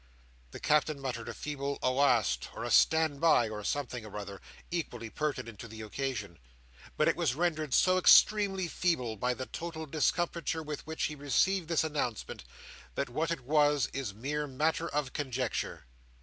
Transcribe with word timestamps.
The 0.49 0.59
Captain 0.59 0.99
muttered 0.99 1.29
a 1.29 1.33
feeble 1.35 1.77
"Awast!" 1.83 2.49
or 2.55 2.63
a 2.63 2.71
"Stand 2.71 3.21
by!" 3.21 3.47
or 3.49 3.63
something 3.63 4.03
or 4.03 4.17
other, 4.17 4.41
equally 4.71 5.11
pertinent 5.11 5.59
to 5.59 5.67
the 5.67 5.81
occasion; 5.81 6.39
but 6.97 7.07
it 7.07 7.15
was 7.15 7.35
rendered 7.35 7.71
so 7.75 7.99
extremely 7.99 8.67
feeble 8.67 9.15
by 9.15 9.35
the 9.35 9.45
total 9.45 9.85
discomfiture 9.85 10.63
with 10.63 10.87
which 10.87 11.03
he 11.03 11.13
received 11.13 11.67
this 11.67 11.83
announcement, 11.83 12.43
that 12.95 13.09
what 13.09 13.29
it 13.29 13.41
was, 13.41 13.89
is 13.93 14.11
mere 14.11 14.47
matter 14.47 14.89
of 14.89 15.13
conjecture. 15.13 15.85